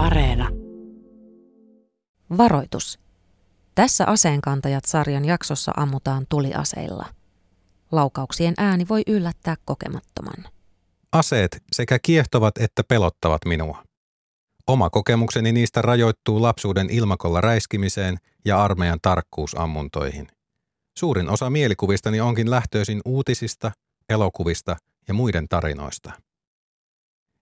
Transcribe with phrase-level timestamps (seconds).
[0.00, 0.48] Areena.
[2.38, 2.98] Varoitus.
[3.74, 7.06] Tässä Aseenkantajat-sarjan jaksossa ammutaan tuliaseilla.
[7.92, 10.44] Laukauksien ääni voi yllättää kokemattoman.
[11.12, 13.82] Aseet sekä kiehtovat että pelottavat minua.
[14.66, 20.28] Oma kokemukseni niistä rajoittuu lapsuuden ilmakolla räiskimiseen ja armeijan tarkkuusammuntoihin.
[20.98, 23.72] Suurin osa mielikuvistani onkin lähtöisin uutisista,
[24.08, 24.76] elokuvista
[25.08, 26.12] ja muiden tarinoista.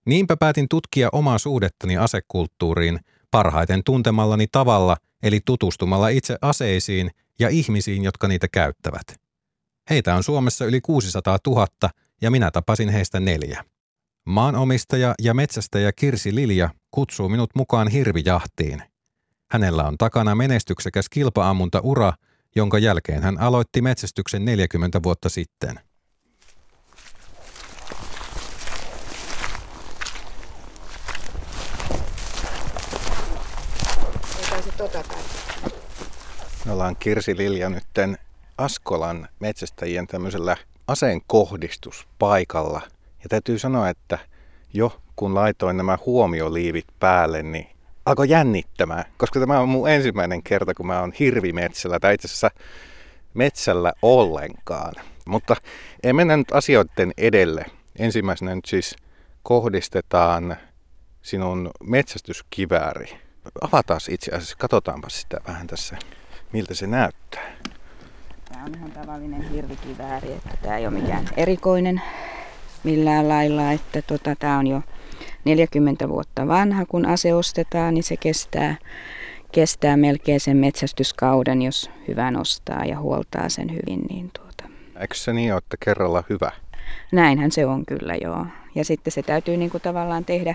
[0.08, 8.04] Niinpä päätin tutkia omaa suhdettani asekulttuuriin parhaiten tuntemallani tavalla, eli tutustumalla itse aseisiin ja ihmisiin,
[8.04, 9.20] jotka niitä käyttävät.
[9.90, 11.66] Heitä on Suomessa yli 600 000
[12.22, 13.64] ja minä tapasin heistä neljä.
[14.26, 18.82] Maanomistaja ja metsästäjä Kirsi Lilja kutsuu minut mukaan hirvijahtiin.
[19.50, 22.12] Hänellä on takana menestyksekäs kilpaammunta-ura,
[22.56, 25.87] jonka jälkeen hän aloitti metsästyksen 40 vuotta sitten.
[34.78, 35.04] Tota
[36.64, 38.18] Me ollaan Kirsi Lilja nytten
[38.58, 42.80] Askolan metsästäjien tämmöisellä aseen kohdistuspaikalla.
[43.22, 44.18] Ja täytyy sanoa, että
[44.74, 47.66] jo kun laitoin nämä huomioliivit päälle, niin
[48.06, 52.50] alkoi jännittämään, koska tämä on mun ensimmäinen kerta, kun mä oon hirvimetsällä, tai itse asiassa
[53.34, 54.94] metsällä ollenkaan.
[55.26, 55.56] Mutta
[56.02, 57.64] ei mennä nyt asioiden edelle.
[57.98, 58.96] Ensimmäisenä nyt siis
[59.42, 60.56] kohdistetaan
[61.22, 63.27] sinun metsästyskivääri
[63.60, 65.96] avataan itse asiassa, katsotaanpa sitä vähän tässä,
[66.52, 67.52] miltä se näyttää.
[68.48, 72.02] Tämä on ihan tavallinen hirvikivääri, että tämä ei ole mikään erikoinen
[72.84, 74.82] millään lailla, että tota, tämä on jo
[75.44, 78.76] 40 vuotta vanha, kun ase ostetaan, niin se kestää,
[79.52, 84.00] kestää melkein sen metsästyskauden, jos hyvän ostaa ja huoltaa sen hyvin.
[84.10, 84.64] Niin tuota.
[85.00, 86.52] Eikö se niin ole, että kerralla hyvä?
[87.12, 88.46] Näinhän se on kyllä, joo.
[88.78, 90.54] Ja sitten se täytyy niin kuin tavallaan tehdä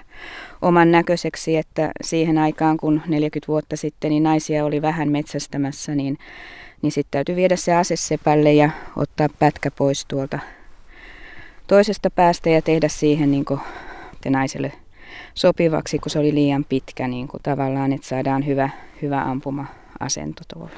[0.61, 6.17] oman näköiseksi, että siihen aikaan kun 40 vuotta sitten niin naisia oli vähän metsästämässä, niin,
[6.81, 10.39] niin sitten täytyy viedä se ase sepälle ja ottaa pätkä pois tuolta
[11.67, 13.59] toisesta päästä ja tehdä siihen niin kuin
[14.21, 14.71] te naiselle
[15.33, 18.69] sopivaksi, kun se oli liian pitkä niin kuin tavallaan, että saadaan hyvä,
[19.01, 20.71] hyvä ampuma-asento tuolla.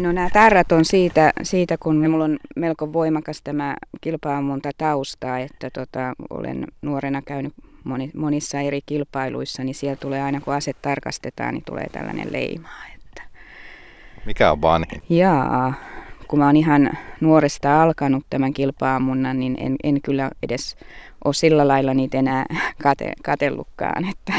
[0.00, 5.70] No nämä tarrat on siitä, siitä, kun mulla on melko voimakas tämä kilpaammunta taustaa, että
[5.70, 7.52] tota, olen nuorena käynyt
[7.84, 12.68] moni, monissa eri kilpailuissa, niin siellä tulee aina kun aset tarkastetaan, niin tulee tällainen leima.
[12.94, 13.22] Että...
[14.26, 15.02] Mikä on vanhin?
[15.08, 15.74] Jaa,
[16.28, 16.90] kun mä oon ihan
[17.20, 20.76] nuoresta alkanut tämän kilpaammunnan, niin en, en kyllä edes
[21.24, 22.46] ole sillä lailla niitä enää
[22.82, 24.08] kate, katellutkaan.
[24.08, 24.32] Että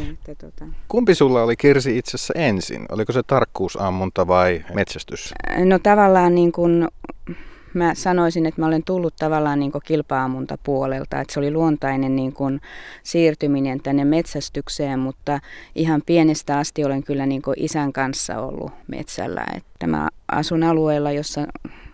[0.00, 0.64] että, tota...
[0.88, 2.86] Kumpi sulla oli Kirsi itse asiassa ensin?
[2.92, 5.34] Oliko se tarkkuusammunta vai metsästys?
[5.64, 6.88] No tavallaan niin kuin
[7.74, 12.32] mä sanoisin, että mä olen tullut tavallaan niin kilpa-ammunta puolelta, että se oli luontainen niin
[12.32, 12.60] kuin
[13.02, 15.40] siirtyminen tänne metsästykseen, mutta
[15.74, 19.44] ihan pienestä asti olen kyllä niin kuin isän kanssa ollut metsällä.
[19.56, 21.46] Että mä asun alueella, jossa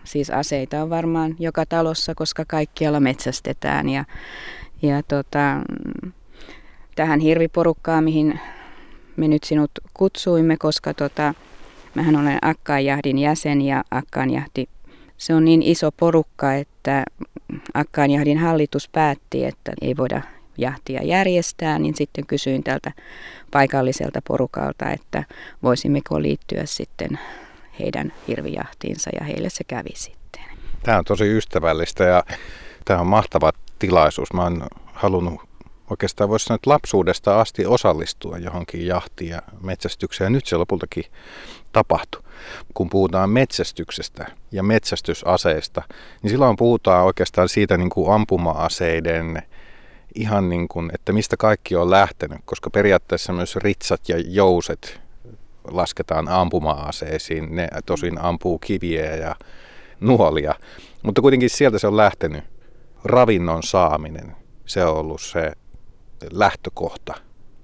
[0.03, 4.05] siis aseita on varmaan joka talossa, koska kaikkialla metsästetään ja,
[4.81, 5.61] ja tota,
[6.95, 8.39] tähän hirviporukkaan, mihin
[9.17, 11.33] me nyt sinut kutsuimme, koska tota,
[11.95, 14.69] mähän olen Akkaanjahdin jäsen ja Akkaanjahti,
[15.17, 17.03] se on niin iso porukka, että
[17.73, 20.21] Akkaanjahdin hallitus päätti, että ei voida
[20.57, 22.91] jahtia järjestää, niin sitten kysyin tältä
[23.51, 25.23] paikalliselta porukalta, että
[25.63, 27.19] voisimmeko liittyä sitten
[27.79, 30.43] heidän hirvijahtiinsa ja heille se kävi sitten.
[30.83, 32.23] Tämä on tosi ystävällistä ja
[32.85, 34.33] tämä on mahtava tilaisuus.
[34.33, 35.50] Mä oon halunnut
[35.91, 40.25] oikeastaan voisi sanoa, että lapsuudesta asti osallistua johonkin jahtiin ja metsästykseen.
[40.25, 41.03] Ja nyt se lopultakin
[41.71, 42.21] tapahtui.
[42.73, 45.81] Kun puhutaan metsästyksestä ja metsästysaseista,
[46.21, 49.43] niin silloin puhutaan oikeastaan siitä niin kuin ampuma-aseiden
[50.15, 55.01] ihan niin kuin, että mistä kaikki on lähtenyt, koska periaatteessa myös ritsat ja jouset
[55.67, 57.55] lasketaan ampuma-aseisiin.
[57.55, 59.35] Ne tosin ampuu kiviä ja
[59.99, 60.55] nuolia,
[61.03, 62.43] mutta kuitenkin sieltä se on lähtenyt.
[63.03, 64.35] Ravinnon saaminen,
[64.65, 65.51] se on ollut se
[66.31, 67.13] lähtökohta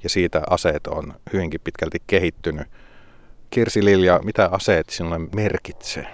[0.04, 2.68] ja siitä aseet on hyvinkin pitkälti kehittynyt.
[3.50, 6.08] Kirsi Lilja, mitä aseet sinulle merkitsee?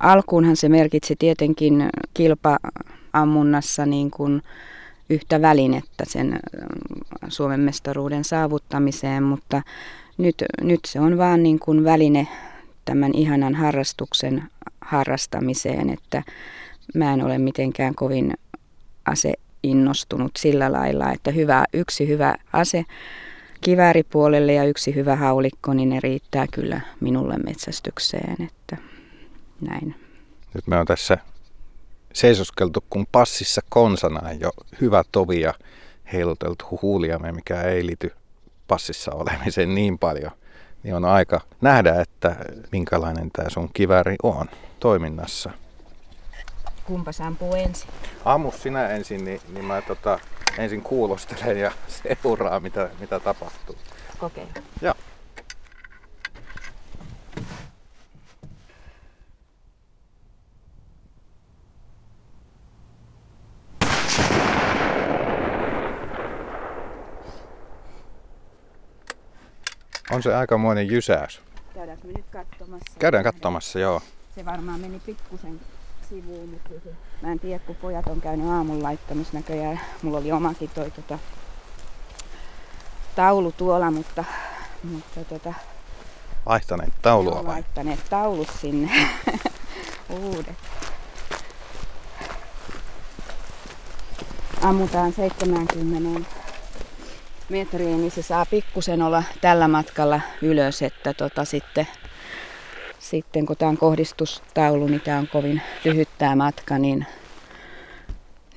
[0.00, 4.42] Alkuunhan se merkitsi tietenkin kilpaammunnassa niin kuin
[5.10, 6.40] yhtä välinettä sen äh,
[7.28, 9.62] Suomen mestaruuden saavuttamiseen, mutta
[10.18, 12.28] nyt, nyt se on vaan niin kuin väline
[12.84, 14.42] tämän ihanan harrastuksen
[14.80, 16.22] harrastamiseen, että
[16.94, 18.34] mä en ole mitenkään kovin
[19.04, 19.34] ase
[19.70, 22.84] innostunut sillä lailla, että hyvä, yksi hyvä ase
[23.60, 28.76] kivääripuolelle ja yksi hyvä haulikko, niin ne riittää kyllä minulle metsästykseen, että
[29.60, 29.94] näin.
[30.54, 31.18] Nyt me on tässä
[32.12, 35.54] seisoskeltu kun passissa konsana jo hyvä tovi ja
[36.12, 38.12] heiluteltu huuliamme, mikä ei liity
[38.68, 40.30] passissa olemiseen niin paljon,
[40.82, 42.36] niin on aika nähdä, että
[42.72, 44.46] minkälainen tämä sun kiväri on
[44.80, 45.50] toiminnassa.
[46.86, 47.90] Kumpa ampuu ensin?
[48.24, 50.18] Ammu sinä ensin, niin, niin mä tota,
[50.58, 51.72] ensin kuulostelen ja
[52.22, 53.76] seuraa, mitä, mitä tapahtuu.
[54.18, 54.52] Kokeilla.
[54.82, 54.94] Joo.
[70.10, 71.40] On se aikamoinen jysäys.
[71.74, 72.98] Käydäänkö me nyt katsomassa?
[72.98, 74.02] Käydään katsomassa, joo.
[74.34, 75.60] Se varmaan meni pikkusen
[76.08, 76.70] sivuun, mutta
[77.22, 79.80] mä en tiedä, kun pojat on käynyt aamun laittamassa näköjään.
[80.02, 81.18] Mulla oli omakin toi tota,
[83.16, 84.24] taulu tuolla, mutta,
[84.82, 85.54] mutta tota,
[86.46, 87.44] Vaihtaneet ne taulua vai?
[87.44, 88.90] laittaneet taulut sinne.
[90.22, 90.56] Uudet.
[94.62, 96.30] Ammutaan 70
[97.48, 101.88] metriin, niin se saa pikkusen olla tällä matkalla ylös, että tota sitten,
[103.10, 107.06] sitten kun tämä on kohdistustaulu, niin tämä on kovin lyhyt tämä matka, niin,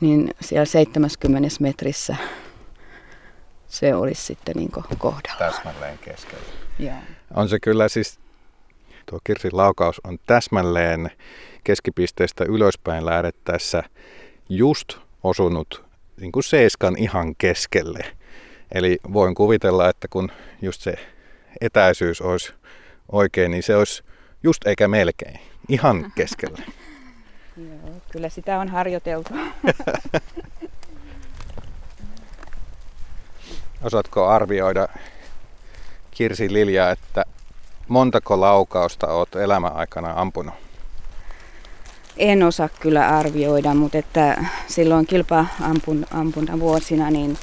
[0.02, 2.16] niin siellä 70 metrissä
[3.68, 5.40] se olisi sitten niin kohdalla.
[5.40, 6.44] Täsmälleen keskellä.
[6.80, 6.94] Joo.
[7.36, 8.20] On se kyllä siis,
[9.06, 11.12] tuo Kirsin laukaus on täsmälleen
[11.64, 13.84] keskipisteestä ylöspäin lähdettäessä
[14.50, 15.86] just osunut
[16.20, 18.06] niin kuin seiskan ihan keskelle.
[18.72, 20.32] Eli voin kuvitella, että kun
[20.62, 20.94] just se
[21.62, 22.54] etäisyys olisi
[23.12, 24.04] oikein, niin se olisi
[24.44, 25.40] just eikä melkein,
[25.70, 26.58] ihan keskellä.
[27.58, 29.34] Joo, kyllä sitä on harjoiteltu.
[33.84, 34.88] Osaatko arvioida
[36.12, 37.26] Kirsi Lilja, että
[37.88, 40.54] montako laukausta olet elämän aikana ampunut?
[42.18, 47.38] En osaa kyllä arvioida, mutta että silloin kilpa-ampunta vuosina, niin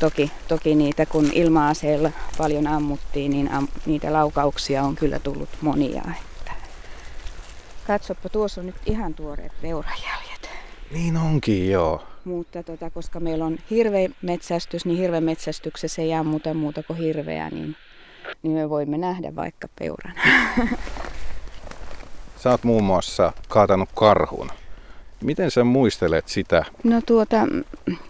[0.00, 6.02] toki, toki niitä kun ilma-aseella paljon ammuttiin, niin am, niitä laukauksia on kyllä tullut monia.
[6.20, 6.52] Että.
[7.86, 10.50] Katsoppa, tuossa on nyt ihan tuoreet peurajäljet.
[10.90, 12.02] Niin onkin, joo.
[12.24, 17.76] Mutta tota, koska meillä on hirvemetsästys, niin hirvemetsästyksessä ei ammuta muuta kuin hirveä, niin,
[18.42, 20.14] niin me voimme nähdä vaikka peuran.
[22.42, 24.50] Sä oot muun muassa kaatanut karhun.
[25.24, 26.64] Miten sä muistelet sitä?
[26.84, 27.46] No tuota,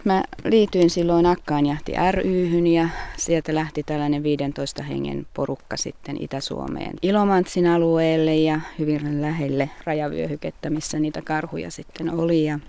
[0.03, 7.67] mä liityin silloin Akkaanjahti ryhyn ja sieltä lähti tällainen 15 hengen porukka sitten Itä-Suomeen Ilomantsin
[7.67, 12.45] alueelle ja hyvin lähelle rajavyöhykettä, missä niitä karhuja sitten oli.
[12.45, 12.59] Ja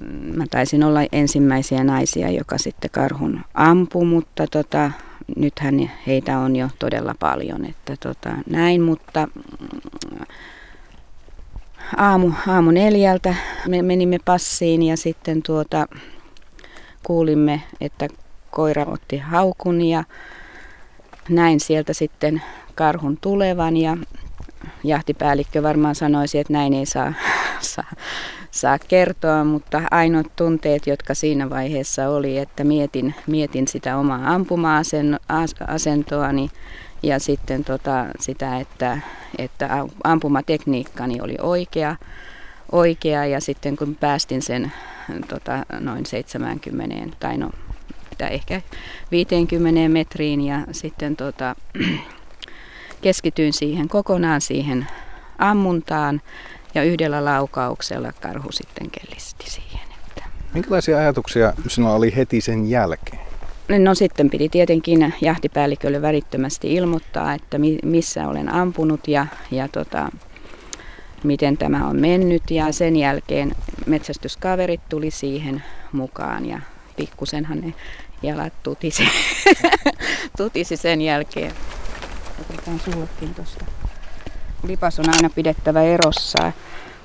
[0.00, 4.90] mm, mä taisin olla ensimmäisiä naisia, joka sitten karhun ampui, mutta tota,
[5.36, 10.18] nythän heitä on jo todella paljon, että tota, näin, mutta mm,
[11.96, 13.34] aamu, aamu neljältä.
[13.68, 15.86] Me menimme passiin ja sitten tuota,
[17.02, 18.08] kuulimme, että
[18.50, 20.04] koira otti haukun ja
[21.28, 22.42] näin sieltä sitten
[22.74, 23.96] karhun tulevan ja
[24.84, 27.12] jahtipäällikkö varmaan sanoisi, että näin ei saa,
[27.60, 27.92] saa,
[28.50, 36.50] saa kertoa, mutta ainoat tunteet, jotka siinä vaiheessa oli, että mietin, mietin sitä omaa ampuma-asentoani
[37.02, 38.98] ja sitten tota, sitä, että,
[39.38, 39.68] että
[40.04, 41.96] ampumatekniikkani oli oikea,
[42.72, 44.72] oikea ja sitten kun päästin sen
[45.28, 47.50] tota, noin 70 tai no
[48.10, 48.62] mitä ehkä
[49.10, 51.56] 50 metriin ja sitten tota,
[53.02, 54.86] keskityin siihen kokonaan siihen
[55.38, 56.20] ammuntaan
[56.74, 59.88] ja yhdellä laukauksella karhu sitten kellisti siihen.
[60.08, 60.24] Että.
[60.54, 63.17] Minkälaisia ajatuksia sinulla oli heti sen jälkeen?
[63.68, 70.08] No sitten piti tietenkin jahtipäällikölle välittömästi ilmoittaa, että missä olen ampunut ja, ja tota,
[71.24, 72.50] miten tämä on mennyt.
[72.50, 73.52] Ja sen jälkeen
[73.86, 76.60] metsästyskaverit tuli siihen mukaan ja
[76.96, 77.74] pikkusenhan ne
[78.22, 79.08] jalat tutisi,
[80.36, 81.52] tutisi sen jälkeen.
[82.40, 83.64] Otetaan sullekin tuosta.
[84.66, 86.52] Lipas on aina pidettävä erossa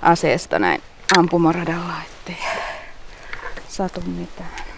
[0.01, 0.81] aseesta näin
[1.17, 2.37] ampumaradalla, ettei
[3.67, 4.72] satu mitään.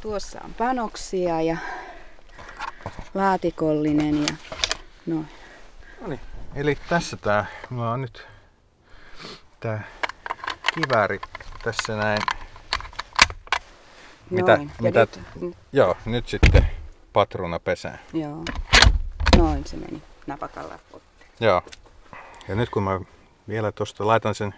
[0.00, 1.56] Tuossa on panoksia ja
[3.14, 4.34] laatikollinen ja
[5.06, 5.24] no.
[6.00, 6.20] Noniin.
[6.54, 8.26] Eli tässä tää, mulla on nyt
[9.60, 9.84] tää
[10.74, 11.20] kivääri
[11.64, 12.18] tässä näin.
[14.30, 14.70] Mitä, Noin.
[14.76, 15.06] Ja mitä,
[15.40, 16.66] nyt, joo, nyt sitten
[17.12, 17.98] patruuna pesään.
[18.12, 18.44] joo.
[19.36, 20.78] Noin se meni napakalla.
[21.40, 21.62] Joo.
[22.48, 23.00] Ja nyt kun mä
[23.48, 24.54] vielä tuosta laitan sen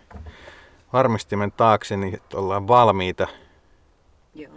[0.93, 3.29] varmistimen taakse, niin ollaan valmiita.
[4.35, 4.53] Joo,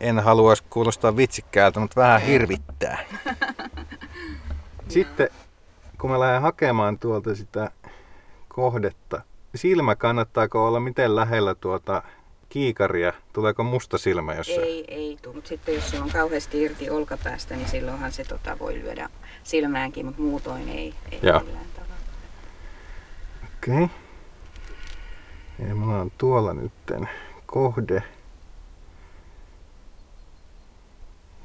[0.00, 3.04] En halua kuulostaa vitsikkäältä, mutta vähän hirvittää.
[4.88, 5.28] Sitten
[6.00, 7.70] kun mä lähden hakemaan tuolta sitä
[8.48, 9.22] kohdetta,
[9.54, 12.02] silmä kannattaako olla miten lähellä tuota
[12.48, 13.12] kiikaria.
[13.32, 14.60] Tuleeko musta silmä jossain?
[14.60, 18.58] Ei, ei tule, mutta sitten jos se on kauheasti irti olkapäästä, niin silloinhan se tota
[18.58, 19.08] voi lyödä
[19.44, 21.40] silmäänkin, mutta muutoin ei, ei Joo.
[21.40, 21.94] millään tavalla.
[23.44, 23.84] Okei.
[23.84, 23.88] Okay.
[25.68, 27.08] Ja mulla on tuolla nytten
[27.46, 28.02] kohde.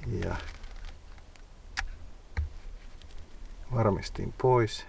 [0.07, 0.35] Ja
[3.75, 4.85] varmistin pois.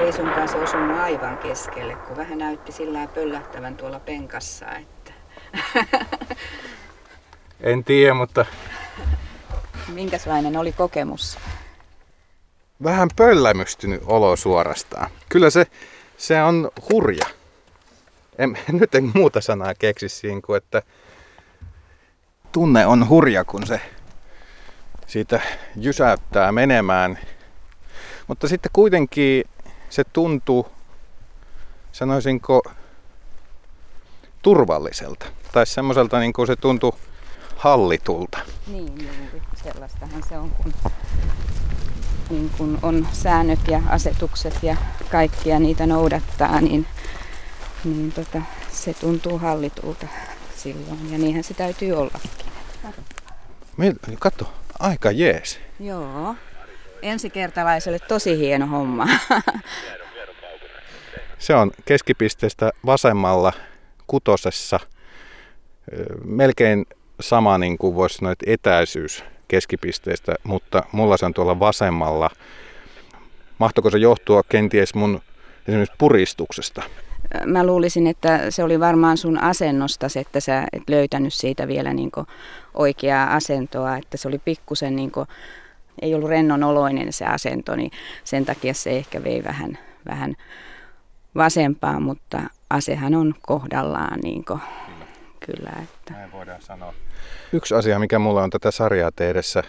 [0.00, 5.12] Ei sunkaan se osunut aivan keskelle, kun vähän näytti sillä pöllähtävän tuolla penkassa, että
[7.60, 8.46] En tiedä, mutta
[9.88, 11.38] minkälainen oli kokemus?
[12.84, 15.10] vähän pöllämystynyt olo suorastaan.
[15.28, 15.66] Kyllä se,
[16.16, 17.26] se on hurja.
[18.38, 20.82] En, nyt en muuta sanaa keksi siihen kuin, että
[22.52, 23.80] tunne on hurja, kun se
[25.06, 25.40] siitä
[25.76, 27.18] jysäyttää menemään.
[28.26, 29.44] Mutta sitten kuitenkin
[29.90, 30.66] se tuntuu,
[31.92, 32.62] sanoisinko,
[34.42, 35.26] turvalliselta.
[35.52, 36.94] Tai semmoiselta niin kuin se tuntuu
[37.56, 38.38] hallitulta.
[38.66, 39.42] Niin, juuri.
[39.64, 40.72] Sellaistahan se on, kun,
[42.30, 44.76] niin kun on säännöt ja asetukset ja
[45.10, 46.86] kaikkia niitä noudattaa, niin,
[47.92, 50.06] niin tota, se tuntuu hallitulta
[50.56, 51.12] silloin.
[51.12, 52.30] Ja niinhän se täytyy ollakin.
[53.78, 55.60] Mil- Katso, aika jees.
[55.80, 56.34] Joo.
[57.02, 59.06] Ensikertalaiselle tosi hieno homma.
[61.38, 63.52] Se on keskipisteestä vasemmalla
[64.06, 64.80] kutosessa
[66.24, 66.86] melkein
[67.20, 72.30] sama niin kuin voisi sanoa, että etäisyys keskipisteestä, mutta mulla se on tuolla vasemmalla.
[73.58, 75.20] Mahtoiko se johtua kenties mun
[75.68, 76.82] esimerkiksi puristuksesta?
[77.46, 82.10] Mä luulisin, että se oli varmaan sun asennosta, että sä et löytänyt siitä vielä niin
[82.74, 85.26] oikeaa asentoa, että se oli pikkusen niin kuin,
[86.02, 87.90] ei ollut rennon oloinen se asento, niin
[88.24, 90.36] sen takia se ehkä vei vähän, vähän
[91.36, 94.60] vasempaan, mutta asehan on kohdallaan niin kuin,
[95.40, 95.72] kyllä.
[95.82, 96.12] Että.
[96.12, 96.94] Näin voidaan sanoa.
[97.52, 99.62] Yksi asia, mikä mulla on tätä sarjaa tehdessä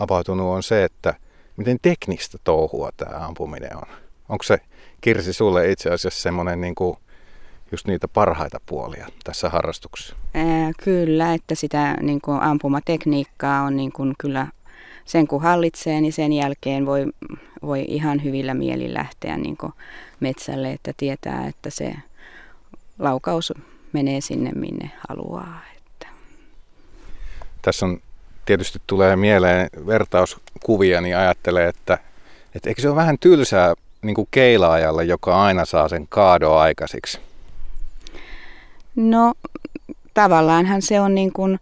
[0.00, 1.14] avautunut, on se, että
[1.56, 3.96] miten teknistä touhua tämä ampuminen on.
[4.28, 4.58] Onko se,
[5.04, 6.96] Kirsi, sulle itse asiassa semmoinen niin kuin
[7.72, 10.16] just niitä parhaita puolia tässä harrastuksessa?
[10.34, 14.46] Ää, kyllä, että sitä niin kuin ampumatekniikkaa on niin kuin kyllä
[15.04, 17.06] sen kun hallitsee, niin sen jälkeen voi,
[17.62, 19.72] voi ihan hyvillä mielin lähteä niin kuin
[20.20, 21.94] metsälle, että tietää, että se
[22.98, 23.52] laukaus
[23.92, 25.60] menee sinne, minne haluaa.
[25.76, 26.06] Että.
[27.62, 28.00] Tässä on
[28.46, 31.98] tietysti tulee mieleen vertauskuvia, niin ajattelee, että,
[32.54, 37.18] että eikö se ole vähän tylsää niin kuin keilaajalle, joka aina saa sen kaadon aikaisiksi?
[38.96, 39.34] No
[40.14, 41.58] tavallaanhan se on niin kuin, ä,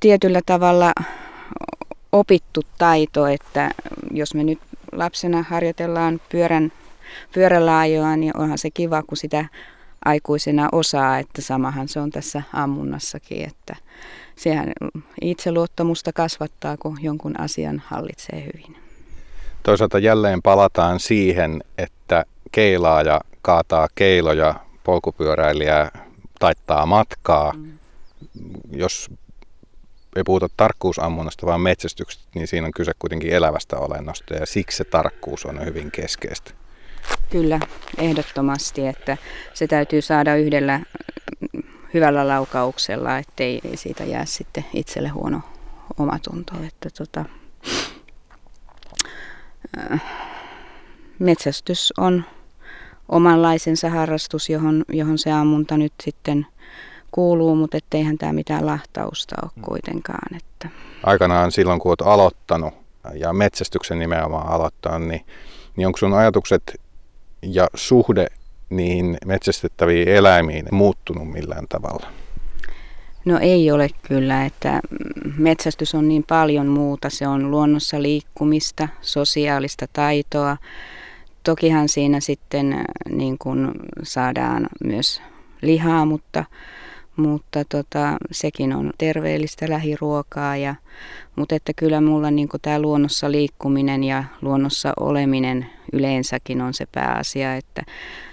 [0.00, 0.92] tietyllä tavalla
[2.12, 3.70] opittu taito, että
[4.10, 4.58] jos me nyt
[4.92, 6.72] lapsena harjoitellaan pyörän,
[7.34, 9.44] pyörällä ajoa, niin onhan se kiva, kun sitä
[10.04, 13.76] aikuisena osaa, että samahan se on tässä ammunnassakin, että
[14.36, 14.72] sehän
[15.20, 18.87] itseluottamusta kasvattaa, kun jonkun asian hallitsee hyvin.
[19.68, 25.90] Toisaalta jälleen palataan siihen, että keilaaja kaataa keiloja, polkupyöräilijä
[26.38, 27.52] taittaa matkaa.
[27.52, 27.78] Mm.
[28.72, 29.10] Jos
[30.16, 34.84] ei puhuta tarkkuusammunnasta, vaan metsästyksestä, niin siinä on kyse kuitenkin elävästä olennosta ja siksi se
[34.84, 36.50] tarkkuus on hyvin keskeistä.
[37.30, 37.60] Kyllä,
[37.98, 39.16] ehdottomasti, että
[39.54, 40.80] se täytyy saada yhdellä
[41.94, 45.40] hyvällä laukauksella, ettei siitä jää sitten itselle huono
[45.98, 46.52] omatunto.
[46.66, 47.24] Että tota,
[51.18, 52.24] metsästys on
[53.08, 56.46] omanlaisensa harrastus, johon, johon se ammunta nyt sitten
[57.10, 60.36] kuuluu, mutta etteihän tämä mitään lahtausta ole kuitenkaan.
[60.36, 60.68] Että.
[61.02, 62.74] Aikanaan silloin, kun olet aloittanut
[63.14, 65.24] ja metsästyksen nimenomaan aloittanut, niin,
[65.76, 66.80] niin onko sun ajatukset
[67.42, 68.26] ja suhde
[68.70, 72.06] niihin metsästettäviin eläimiin muuttunut millään tavalla?
[73.28, 74.80] No ei ole kyllä, että
[75.36, 77.10] metsästys on niin paljon muuta.
[77.10, 80.56] Se on luonnossa liikkumista, sosiaalista taitoa.
[81.44, 83.70] Tokihan siinä sitten niin kuin
[84.02, 85.22] saadaan myös
[85.62, 86.44] lihaa, mutta,
[87.16, 90.56] mutta tota, sekin on terveellistä lähiruokaa.
[90.56, 90.74] Ja,
[91.36, 97.56] mutta että kyllä mulla niin tämä luonnossa liikkuminen ja luonnossa oleminen yleensäkin on se pääasia.
[97.56, 97.82] Että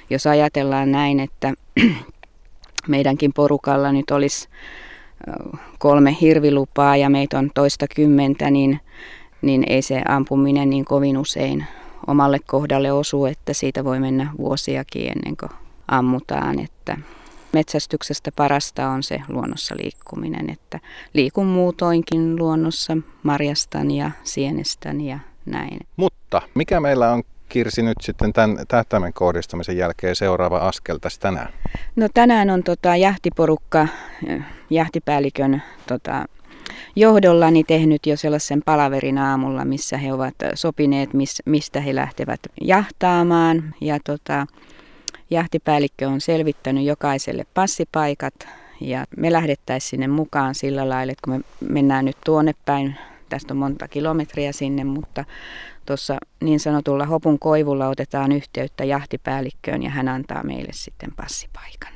[0.09, 1.53] jos ajatellaan näin, että
[2.87, 4.49] meidänkin porukalla nyt olisi
[5.79, 8.79] kolme hirvilupaa ja meitä on toista kymmentä, niin,
[9.41, 11.65] niin ei se ampuminen niin kovin usein
[12.07, 15.51] omalle kohdalle osu, että siitä voi mennä vuosiakin ennen kuin
[15.87, 16.59] ammutaan.
[16.59, 16.97] Että
[17.53, 20.79] metsästyksestä parasta on se luonnossa liikkuminen, että
[21.13, 25.79] liikun muutoinkin luonnossa, marjastan ja sienestän ja näin.
[25.97, 31.53] Mutta mikä meillä on Kirsi nyt sitten tämän tähtäimen kohdistamisen jälkeen seuraava askel tässä tänään?
[31.95, 33.87] No tänään on tota, jahtiporukka
[34.69, 36.25] jahtipäällikön tota,
[36.95, 43.75] johdollani tehnyt jo sellaisen palaverin aamulla, missä he ovat sopineet, mis, mistä he lähtevät jahtaamaan.
[43.81, 44.47] Ja tota,
[45.29, 48.33] jahtipäällikkö on selvittänyt jokaiselle passipaikat
[48.81, 52.95] ja me lähdettäisiin sinne mukaan sillä lailla, että kun me mennään nyt tuonne päin,
[53.35, 55.25] tästä on monta kilometriä sinne, mutta
[55.85, 61.93] tuossa niin sanotulla hopun koivulla otetaan yhteyttä jahtipäällikköön ja hän antaa meille sitten passipaikan.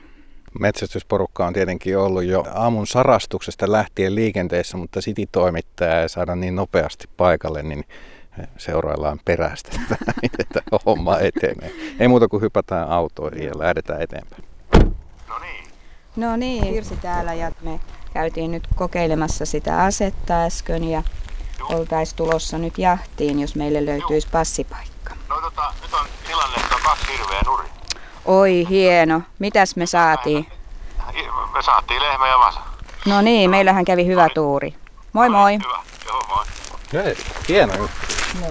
[0.60, 6.56] Metsästysporukka on tietenkin ollut jo aamun sarastuksesta lähtien liikenteessä, mutta City toimittaja ei saada niin
[6.56, 7.84] nopeasti paikalle, niin
[8.58, 9.70] seuraillaan perästä,
[10.54, 11.72] tämä homma etenee.
[12.00, 14.44] Ei muuta kuin hypätään autoihin ja lähdetään eteenpäin.
[15.30, 15.66] No niin.
[16.16, 17.80] No niin, Kirsi täällä ja me
[18.14, 21.04] käytiin nyt kokeilemassa sitä asetta äsken ja
[21.64, 25.16] oltaisiin tulossa nyt jahtiin, jos meille löytyisi passipaikka.
[25.30, 27.68] No tota, nyt on tilanne, että on kaksi hirveä nuri.
[28.26, 29.22] Oi hieno.
[29.40, 30.48] Mitäs me saatiin?
[31.54, 32.60] Me saatiin lehmä ja vasa.
[33.06, 34.76] No niin, meillähän kävi hyvä tuuri.
[35.14, 35.54] Moi moi.
[35.54, 36.46] Hyvä, joo moi.
[36.94, 37.18] Hei,
[37.50, 37.98] hieno juttu.
[38.42, 38.48] No.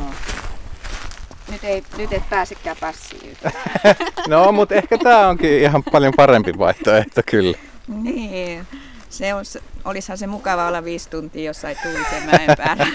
[1.50, 3.36] Nyt, ei, nyt et pääsekään passiin.
[4.28, 7.58] no, mutta ehkä tämä onkin ihan paljon parempi vaihtoehto kyllä.
[7.88, 8.66] Niin.
[9.10, 9.44] Se on,
[9.84, 12.86] olisihan se mukava olla viisi tuntia jossain tuulisen mäen päällä.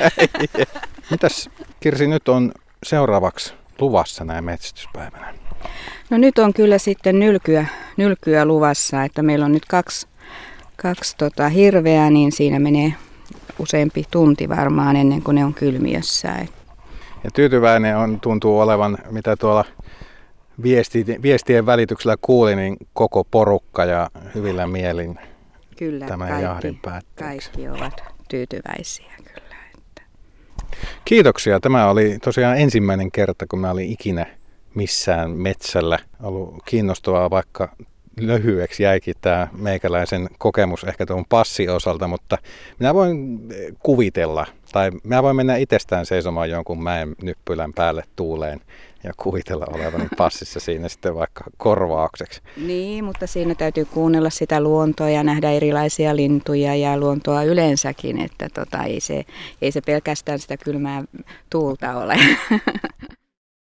[1.11, 2.51] Mitäs Kirsi nyt on
[2.83, 5.33] seuraavaksi luvassa näin metsästyspäivänä?
[6.09, 7.65] No nyt on kyllä sitten nylkyä,
[7.97, 10.07] nylkyä luvassa, että meillä on nyt kaksi,
[10.75, 12.93] kaksi tota hirveää, niin siinä menee
[13.59, 16.29] useampi tunti varmaan ennen kuin ne on kylmiössä.
[17.23, 19.65] Ja tyytyväinen on, tuntuu olevan, mitä tuolla
[20.63, 25.19] viesti, viestien välityksellä kuuli, niin koko porukka ja hyvillä mielin
[25.77, 27.49] kyllä, tämän kaikki, jahdin päätteeksi.
[27.51, 29.55] Kaikki ovat tyytyväisiä kyllä.
[29.77, 30.01] Että.
[31.05, 31.59] Kiitoksia.
[31.59, 34.25] Tämä oli tosiaan ensimmäinen kerta, kun mä olin ikinä
[34.75, 37.75] missään metsällä ollut kiinnostavaa, vaikka
[38.19, 42.37] lyhyeksi jäikin tämä meikäläisen kokemus ehkä tuon passi osalta, mutta
[42.79, 43.39] minä voin
[43.79, 48.61] kuvitella, tai minä voin mennä itsestään seisomaan jonkun mäen nyppylän päälle tuuleen
[49.03, 52.41] ja kuvitella olevani passissa siinä sitten vaikka korvaukseksi.
[52.57, 58.49] Niin, mutta siinä täytyy kuunnella sitä luontoa ja nähdä erilaisia lintuja ja luontoa yleensäkin, että
[58.53, 59.25] tota, ei, se,
[59.61, 61.03] ei se pelkästään sitä kylmää
[61.49, 62.15] tuulta ole.